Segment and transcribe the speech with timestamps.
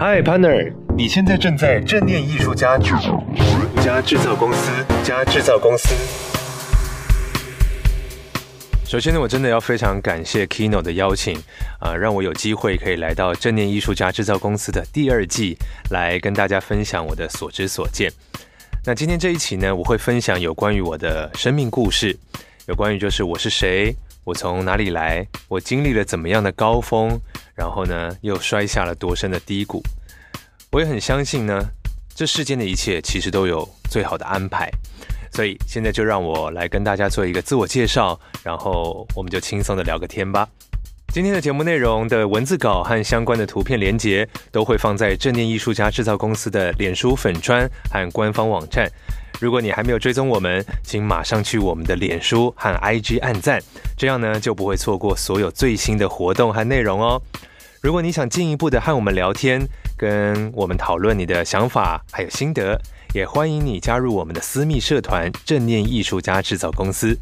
[0.00, 2.78] Hi partner，你现在正在正念艺术家
[3.82, 4.70] 加制造公司
[5.02, 5.92] 加制造公司。
[8.86, 11.36] 首先呢，我真的要非常感谢 Kino 的邀请
[11.80, 15.56] 啊，让我有机会可以来到正念艺术家制造公司的第二季，
[15.90, 18.08] 来跟大家分享我的所知所见。
[18.84, 22.16] 那今天这一期呢，我会分享有关于我的生命故事，
[22.66, 23.92] 有关于就是我是谁，
[24.22, 27.20] 我从哪里来，我经历了怎么样的高峰。
[27.58, 29.82] 然后呢，又摔下了多深的低谷。
[30.70, 31.60] 我也很相信呢，
[32.14, 34.70] 这世间的一切其实都有最好的安排。
[35.32, 40.48] 所以现在就让我来跟大家做一个自我介绍，然后我们就轻松的聊个天吧。
[41.12, 48.88] 今天的节目内容的文字稿和相关的图片连接都会放在正念艺术家制造公司的脸书粉砖和官方网站。
[49.40, 53.60] 如果你还没有追踪我们，请马上去我们的脸书和 IG 按赞，
[53.96, 57.20] 这样呢就不会错过所有最新的活动和内容哦。
[57.80, 59.64] 如果你想进一步的和我们聊天，
[59.96, 62.76] 跟我们讨论你的想法还有心得，
[63.14, 67.16] 也欢迎你加入我们的私密社团“正念艺术家制造公司”。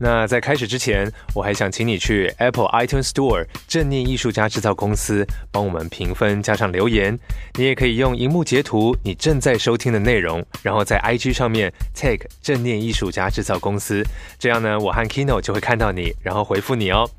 [0.00, 7.18] 那在开始之前，我还想请你去 Apple iTunes Store“ 正念艺术家制造公司”帮我们评分加上留言。
[7.54, 14.04] 你也可以用荧幕截图你正在收听的内容，然后在 IG 上面 tag“ 正念艺术家制造公司”，
[14.38, 17.10] 这样呢，我和 Kino 就会看到你，然后回复你哦。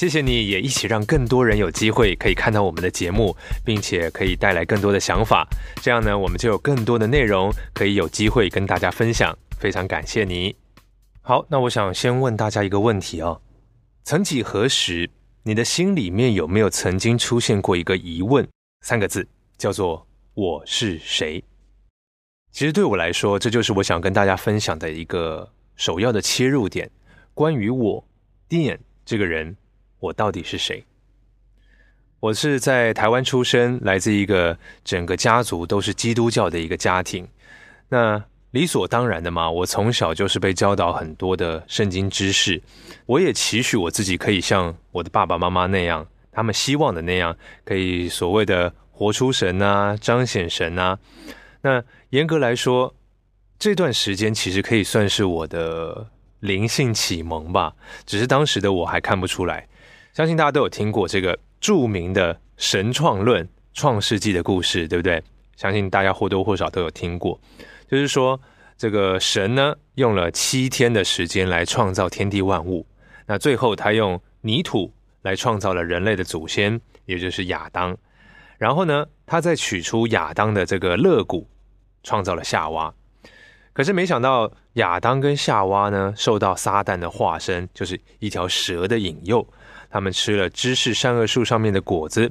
[0.00, 5.46] 谢谢你也一起让更多人有机会可以看到我们的节目，并且可以带来更多的想法。
[5.82, 9.36] 这样呢，我们就有更多的内容可以有机会跟大家分享。
[9.58, 10.56] 非常感谢你。
[11.20, 13.42] 好，那我想先问大家一个问题哦：
[14.02, 15.10] 曾几何时，
[15.42, 18.48] 你的心里面有没有曾经出现过一个疑问？
[18.80, 21.44] 三个字叫做“我是谁”。
[22.50, 26.90] 其实对我来说，这就是我想跟大家分享的一个首要的切入点。
[27.34, 28.02] 关于我
[28.48, 29.54] 电这个人。
[30.00, 30.84] 我到底是谁？
[32.18, 37.26] 我是在台湾出生，来自一个整个家族都是基督教的一个家庭。
[37.88, 42.60] 那理所当然的嘛，我从小就是被教导很多的圣经知识。
[43.06, 50.98] 我也期许我自己可以像我的爸爸妈妈那样，他们希望的那样，可以所谓的活出神啊，彰显神啊。
[51.62, 52.94] 那严格来说，
[53.58, 56.06] 这段时间其实可以算是我的
[56.40, 57.74] 灵性启蒙吧。
[58.04, 59.66] 只是当时的我还看不出来。
[60.12, 65.22] 相信大家都有听过这个著名的神创论、创世纪的故事，对不对？
[65.56, 67.38] 相信大家或多或少都有听过。
[67.88, 68.40] 就是说，
[68.76, 72.86] 这个神呢，用了七天的时间来创造天地万物。
[73.26, 77.96] 那最后，他用泥土来创造了人类的祖先，也就是亚当。
[78.58, 81.46] 然后呢，他再取出亚当的这个肋骨，
[82.02, 82.92] 创造了夏娃。
[83.72, 89.46] 可是没想到，亚当跟夏娃呢，受到撒旦的化身，就是一条蛇的引诱。
[89.90, 92.30] 他们吃了知识善恶树上面的果子，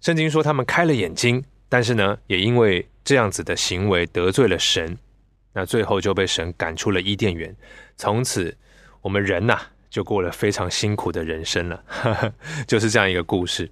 [0.00, 4.96] 圣经说他们开了眼睛，但是呢，也因为这样子的行为得罪了神，
[5.52, 7.54] 那最后就被神赶出了伊甸园。
[7.96, 8.56] 从此，
[9.02, 9.60] 我们人呐
[9.90, 11.82] 就过了非常辛苦的人生了，
[12.68, 13.68] 就是这样一个故事。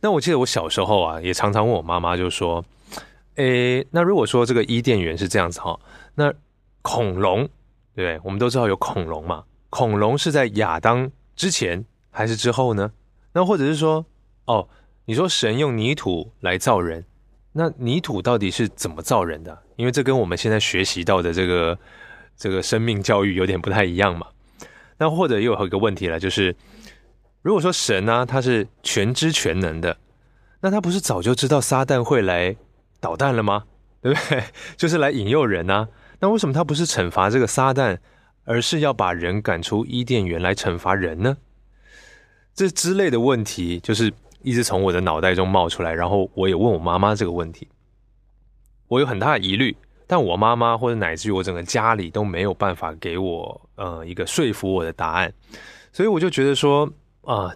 [0.00, 2.64] 那我记得我小时候啊，也常常问我妈妈，就说
[3.36, 5.78] ：“诶，那如果说这个伊甸园是这样子哈，
[6.14, 6.32] 那
[6.82, 7.48] 恐龙，
[7.94, 11.84] 对我们都知道有恐龙嘛，恐龙是在亚当之前。”
[12.20, 12.92] 还是之后呢？
[13.32, 14.04] 那或者是说，
[14.44, 14.68] 哦，
[15.06, 17.02] 你说神用泥土来造人，
[17.52, 19.58] 那泥土到底是怎么造人的？
[19.76, 21.78] 因为这跟我们现在学习到的这个
[22.36, 24.26] 这个生命教育有点不太一样嘛。
[24.98, 26.54] 那或者又有一个问题了，就是
[27.40, 29.96] 如果说神呢，他是全知全能的，
[30.60, 32.54] 那他不是早就知道撒旦会来
[33.00, 33.64] 捣蛋了吗？
[34.02, 34.44] 对不对？
[34.76, 35.88] 就是来引诱人啊。
[36.18, 37.96] 那为什么他不是惩罚这个撒旦，
[38.44, 41.38] 而是要把人赶出伊甸园来惩罚人呢？
[42.60, 44.12] 这之类的问题，就是
[44.42, 47.66] 一直从我的脑袋中冒出来，然后我也问我妈妈这个问题，
[48.86, 49.74] 我有很大的疑虑，
[50.06, 55.32] 但我妈妈或者乃至于我整个家里都没有办法给我呃一个说服我的答案，
[55.90, 56.86] 所以我就觉得说
[57.22, 57.50] 啊，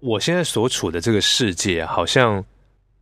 [0.00, 2.42] 我现在所处的这个世界好像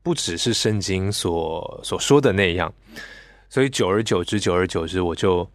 [0.03, 2.75] 不只是圣经所所说的那样，
[3.49, 5.49] 所以久而久之，久而久之，我就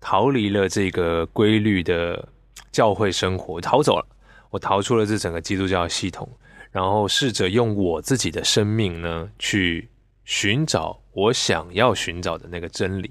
[0.00, 2.28] 逃离了这个规律的
[2.72, 4.06] 教会生活，逃走了。
[4.52, 6.28] 我逃出了这整个基督教系统，
[6.70, 9.88] 然后试着用我自己的生命呢，去
[10.26, 13.10] 寻找我想要寻找的那个真理。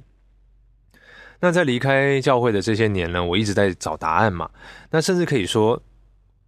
[1.40, 4.48] 那在离开教会的这些年呢，我一直在找答案嘛。
[4.92, 5.82] 那甚至可以说，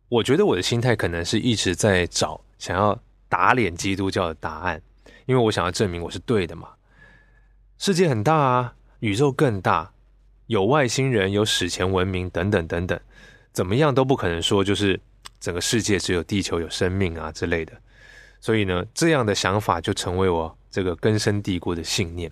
[0.09, 4.79] 我觉得我的心态可能是一直在找，想要打脸基督教的答案，
[5.25, 6.69] 因为我想要证明我是对的嘛。
[7.79, 9.91] 世界很大啊，宇宙更大，
[10.45, 12.99] 有外星人，有史前文明，等等等等。
[13.53, 14.99] 怎么样都不可能说，就是
[15.39, 17.71] 整个世界只有地球有生命啊之类的。
[18.41, 22.29] 所以呢，这样的想法就成为我这个根深蒂固的信念。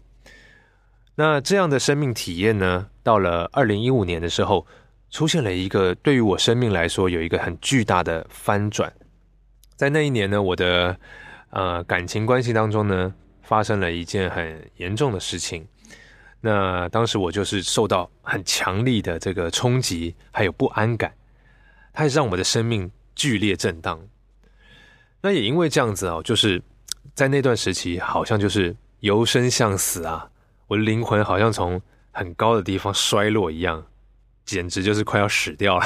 [1.16, 4.66] 那这样的生命体验呢，到了二零一五年的时候，
[5.10, 8.92] 出现了一个对于我生命来说有一个很巨大的翻转。
[9.76, 10.98] 在那一年呢，我的
[11.52, 15.68] 呃感情关系当中呢，发生了一件很严重的事情。
[16.42, 21.14] 那当时我就是受到很强力的这个冲击，还有不安感，
[21.94, 24.00] 它也让我的生命剧烈震荡。
[25.22, 26.60] 那也因为这样子哦，就是
[27.14, 30.28] 在那段时期，好像就是由生向死啊，
[30.68, 31.80] 我的灵魂好像从
[32.12, 33.86] 很高的地方衰落一样，
[34.44, 35.86] 简直就是快要死掉了，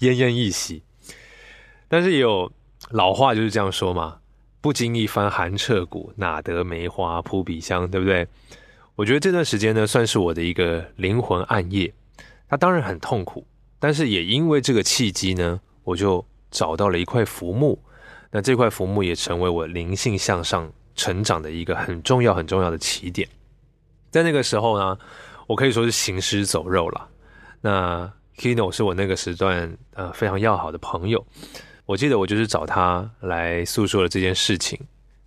[0.00, 0.82] 奄奄一息。
[1.86, 2.50] 但是也有
[2.90, 4.18] 老话就是这样说嘛，
[4.60, 8.26] 不经一番寒彻骨，哪得梅花扑鼻香，对不对？
[8.96, 11.92] 我觉得这段时间呢，算是我的一个灵魂暗夜。
[12.48, 13.44] 它当然很痛苦，
[13.80, 17.82] 但是也因为这个契机呢，我就找到了一块浮木。
[18.30, 23.28] 那这块浮木也成为我灵性向上成长的一个很重要、很重要的起点。
[24.10, 24.96] 在那个时候呢，
[25.48, 27.08] 我可以说是行尸走肉了。
[27.60, 31.24] 那 Kino 是我那个时段呃非常要好的朋友。
[31.86, 34.78] 我记得我就是找他来诉说了这件事情。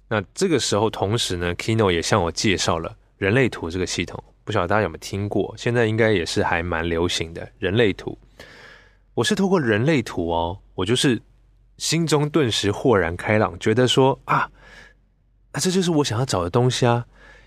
[0.07, 2.95] 那这个时候，同时呢，Kino 也向我介绍了。
[3.17, 5.53] 人类图这个系统，不晓得大家有没有听过？
[5.57, 7.49] 现在应该也是还蛮流行的。
[7.57, 8.17] 人类图，
[9.15, 11.19] 我是透过人类图哦，我就是
[11.77, 14.49] 心中顿时豁然开朗，觉得说啊，
[15.51, 17.05] 啊这就是我想要找的东西啊。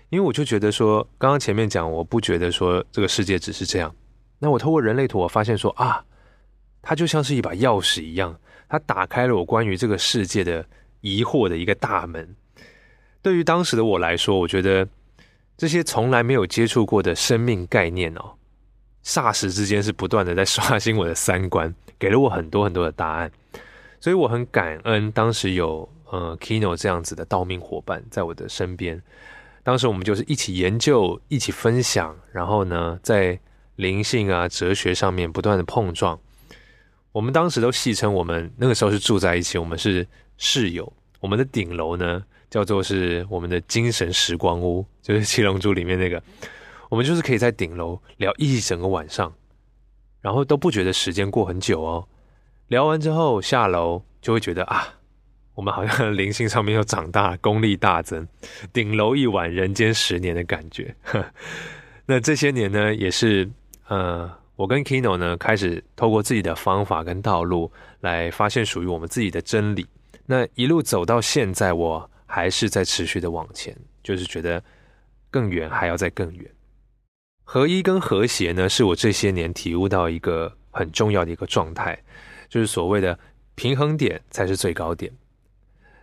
[0.09, 3.95] 因为我就觉得说，刚刚前面讲，我不觉得说这个世界只是这样。
[4.39, 6.03] 那我透过人类图，我发现说啊，
[6.81, 10.65] 它就像是一把钥匙一样，它打开了我关于这个世界的
[10.99, 12.35] 疑惑的一个大门。
[13.21, 14.85] 对于当时的我来说，我觉得。
[15.61, 18.33] 这些从来没有接触过的生命概念哦，
[19.05, 23.31] 霎时之间是不断的在刷新我的三观，给了我很多很多的答案，
[23.99, 28.99] 所以我很感恩当时有呃 Kino 这样子的道命伙伴在我的身边。
[29.61, 33.39] 当时我们就是一起研究，一起分享，然后呢，在
[33.75, 36.19] 灵性啊、哲学上面不断的碰撞。
[37.11, 40.07] 我们当时都戏称我们那个时候是住在一起，我们是
[40.39, 42.23] 室友，我们的顶楼呢。
[42.51, 46.21] 叫做是我们的精神时光屋，就是《七龙珠》里面那个，
[46.89, 49.33] 我们就是可以在顶楼聊一整个晚上，
[50.19, 52.05] 然后都不觉得时间过很久哦。
[52.67, 54.95] 聊完之后下楼就会觉得啊，
[55.55, 58.27] 我们好像灵性上面又长大，功力大增，
[58.73, 60.93] 顶楼一晚，人间十年的感觉。
[62.05, 63.49] 那这些年呢，也是
[63.87, 67.71] 呃，我跟 Kino 呢开始透过自己的方法跟道路
[68.01, 69.87] 来发现属于我们自己的真理。
[70.25, 72.10] 那一路走到现在，我。
[72.33, 74.63] 还是在持续的往前，就是觉得
[75.29, 76.49] 更远还要再更远。
[77.43, 82.01] 合一跟和谐呢，是我这些年体悟到一个很重要的一个状态，
[82.47, 83.19] 就是所谓的
[83.55, 85.11] 平衡点才是最高点。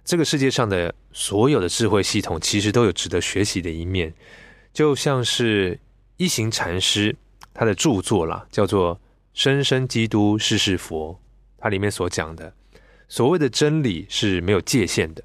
[0.04, 4.12] 这个世界上的所有的智慧系统，其实都有值得学习的一面。
[4.74, 5.80] 就像是
[6.18, 7.16] 一行禅师
[7.54, 8.96] 他的著作啦，叫做
[9.32, 11.14] 《生生基督世世佛》，
[11.56, 12.52] 它里面所讲的
[13.08, 15.24] 所谓的真理是没有界限的。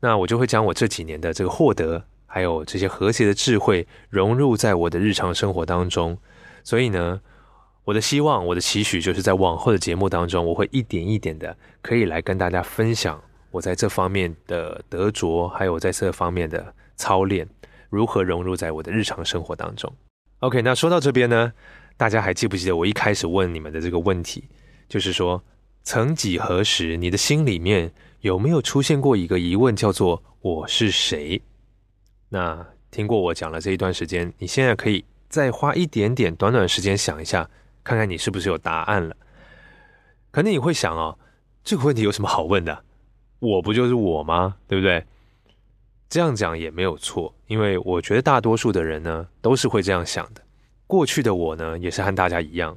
[0.00, 6.16] 那我就会将我这几年的这个获得，还有这些和谐的智慧融入在我的日常生活当中。
[6.64, 7.20] 所以呢，
[7.84, 17.46] 我的希望，我的期许，就是在往后的节目当中，我会一点一点的可以来跟大家分享我在这方面的得着，还有在这方面的操练
[17.90, 19.92] 如何融入在我的日常生活当中。
[20.38, 21.52] OK，那说到这边呢，
[21.98, 24.44] 大家还记不记得我一开始问你们的这个问题，
[24.88, 25.42] 就是说，
[25.82, 27.92] 曾几何时，你的心里面？
[28.20, 31.40] 有没有出现过一个疑问，叫做“我是谁”？
[32.28, 37.48] 那听过我讲了这一段时间，你现在可以再花一点点短短时间想一下，
[37.82, 39.16] 看看你是不是有答案了。
[40.30, 41.18] 可能你会想哦，
[41.64, 42.84] 这个问题有什么好问的？
[43.38, 44.54] 我不就是我吗？
[44.68, 45.02] 对不对？
[46.10, 50.42] 这样讲也没有错，因为我觉得大多数的人呢都是会这样想的。
[50.86, 52.76] 过去的我呢也是和大家一样，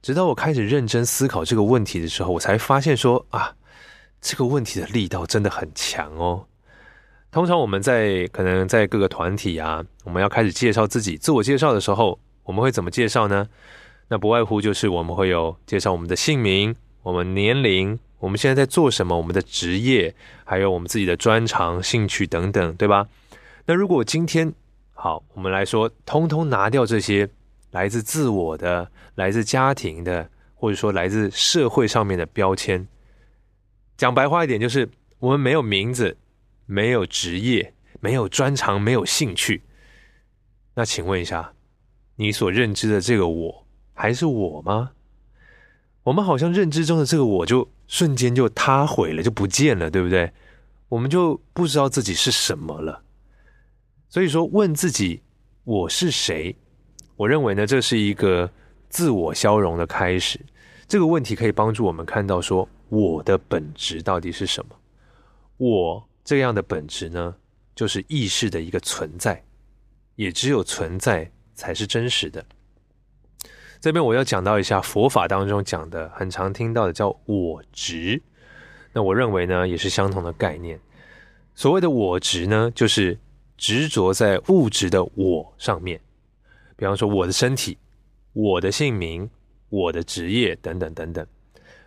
[0.00, 3.54] 直到我开始认真思考这个问题的时候，我才发现说啊。
[4.20, 6.46] 这个问题的力道真的很强哦。
[7.30, 13.46] 通常我们在可能在各个团体啊，我们要开始介绍自己、自我介绍的时候，我们会怎么介绍呢？
[14.08, 23.06] 那不外乎就是我们会有介绍我们的姓名、我们年龄、我们现在在做什么、我们的职业，还有我们自己的专长、兴趣等等，对吧？
[23.66, 24.50] 那如果今天
[24.94, 27.28] 好，我们来说，通通拿掉这些
[27.72, 32.88] 来自自我的、来自家庭的，或者说来自社会上面的标签。
[33.98, 34.88] 讲白话一点，就是
[35.18, 36.16] 我们没有名字，
[36.66, 39.60] 没有职业，没有专长，没有兴趣。
[40.74, 41.52] 那请问一下，
[42.14, 44.92] 你所认知的这个我，还是我吗？
[46.04, 50.32] 我们好像认知中的这个我就瞬间就塌毁了，就不见了，对不对？
[50.88, 53.02] 我们就不知道自己是什么了。
[54.08, 55.20] 所以说，问自己
[55.64, 56.54] 我是谁，
[57.16, 58.48] 我认为呢，这是一个
[58.88, 60.38] 自我消融的开始。
[60.86, 64.76] 这个问题可以帮助我们看到说，我的本质到底是什么？
[65.56, 67.34] 我这样的本质呢，
[67.74, 69.42] 就是意识的一个存在，
[70.16, 72.44] 也只有存在才是真实的。
[73.80, 78.20] 这边我要讲到一下佛法当中讲的很常听到的叫我执，
[78.92, 80.80] 那我认为呢，也是相同的概念。
[81.54, 83.18] 所谓的我执呢，就是
[83.56, 86.00] 执着在物质的我上面，
[86.76, 87.78] 比方说我的身体、
[88.32, 89.28] 我的姓名。
[89.70, 91.26] 我的职业等等等等，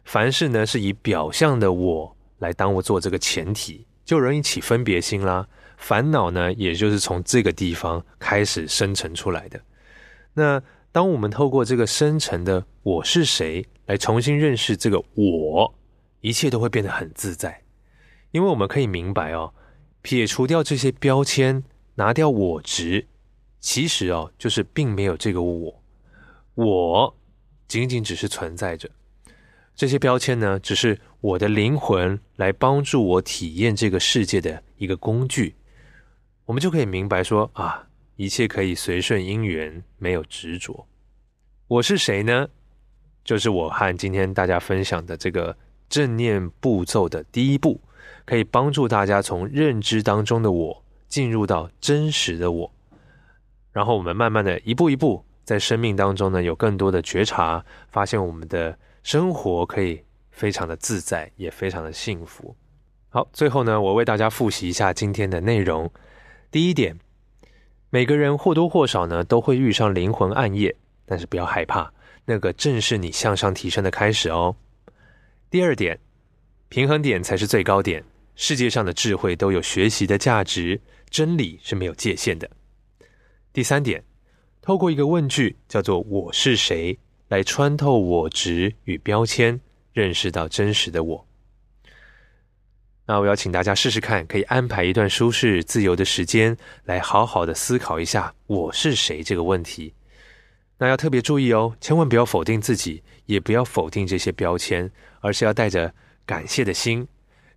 [0.04, 5.48] 凡事呢是以表象的我来当我做这个前提，就容易起分别心啦。
[5.78, 9.60] 烦恼呢，也就是从这个地方开始生成出来的。
[10.34, 15.74] 那当我们透过这个生成的我是谁来重新认识这个我，
[16.22, 17.64] 一切都会变得很自在，
[18.32, 19.54] 因为我们可以明白哦，
[20.02, 21.64] 撇除掉这些标签，
[21.96, 23.08] 拿掉我执，
[23.60, 25.84] 其实哦，就是并没有这个我，
[26.56, 27.18] 我。
[27.68, 28.90] 仅仅只是存在着，
[29.76, 35.56] 这些标签呢，只是我的灵魂来帮助我体验这个世界的一个工具。
[36.46, 40.88] 我们就可以明白说啊，一切可以随顺因缘，没有执着。
[41.68, 42.48] 我是谁呢？
[43.24, 45.56] 就是我和今天大家分享的这个
[45.90, 47.80] 正念步骤的第一步，
[48.26, 52.72] 可以帮助大家从认知当中的我进入到真实的我，
[53.72, 55.24] 然后我们慢慢的一步一步。
[55.44, 62.56] 在生命当中呢，有更多的觉察，发现我们的生活可以非常的自在，也非常的幸福。
[63.10, 65.92] 好，最后呢，我为大家复习一下今天的内容。
[66.50, 66.98] 第一点，
[67.90, 71.92] 每个人或多或少呢都会遇上灵魂暗夜，但是不要害怕，
[72.26, 74.56] 那个正是你向上提升的开始哦。
[75.50, 76.00] 第二点，
[76.70, 78.04] 平衡点才是最高点，
[78.36, 80.80] 世界上的智慧都有学习的价值，
[81.10, 82.50] 真理是没有界限的。
[83.52, 84.04] 第三点。
[84.64, 86.96] 透过一个问句，叫做“我是谁”，
[87.32, 89.62] 来穿透我执与标签，
[89.94, 91.28] 认识到真实的我。
[93.06, 99.94] 那我要请大家试试看，可以安排一段舒适自由的时间，来好好的思考一下“我是谁”这个问题。
[100.78, 105.94] 那要特别注意哦，千万不要否定自己，也不要否定这些标签，而是要带着
[106.26, 107.08] 感谢的心，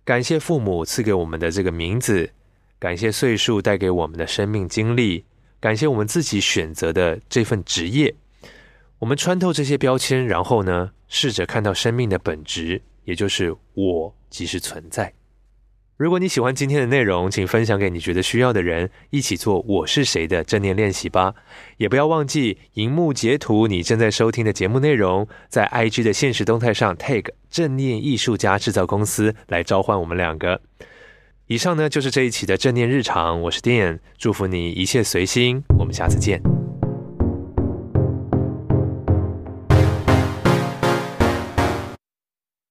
[0.05, 2.31] 感谢父母赐给我们的这个名字，
[2.79, 5.25] 感谢岁数带给我们的生命经历。
[5.59, 8.15] 感谢我们自己选择的这份职业，
[9.05, 15.13] 我们穿透这些标签，然后呢，试着看到生命的本质，也就是我即是存在。
[15.95, 21.35] 如果你喜欢今天的内容，请分享给你觉得需要的人，一起做“我是谁”的正念练习吧。
[21.77, 30.59] 也不要忘记荧幕截图你正在收听的节目内容，在 IG 的现实动态上 tag 正念艺术家制造公司来召唤我们两个。
[31.45, 36.54] 以上呢就是这一期的正念日常，我是 dan，祝福你一切随心，我们下次见。